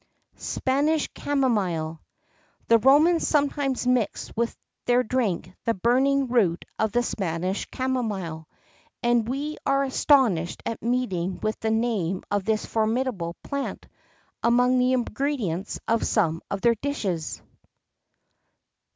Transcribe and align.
[X 0.33 0.57
43] 0.57 0.59
SPANISH 0.59 1.07
CAMOMILE. 1.13 2.01
The 2.69 2.79
Romans 2.79 3.27
sometimes 3.27 3.85
mixed 3.85 4.35
with 4.35 4.57
their 4.85 5.03
drink 5.03 5.53
the 5.63 5.75
burning 5.75 6.25
root 6.27 6.65
of 6.79 6.91
the 6.91 7.03
Spanish 7.03 7.69
camomile;[X 7.69 8.47
44] 9.03 9.11
and 9.11 9.29
we 9.29 9.57
are 9.63 9.83
astonished 9.83 10.63
at 10.65 10.81
meeting 10.81 11.39
with 11.43 11.59
the 11.59 11.69
name 11.69 12.23
of 12.31 12.45
this 12.45 12.65
formidable 12.65 13.35
plant 13.43 13.85
among 14.41 14.79
the 14.79 14.93
ingredients 14.93 15.79
of 15.87 16.03
some 16.03 16.41
of 16.49 16.61
their 16.61 16.73
dishes. 16.73 17.39